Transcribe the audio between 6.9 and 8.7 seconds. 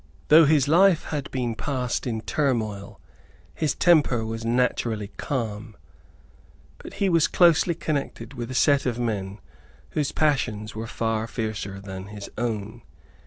he was closely connected with a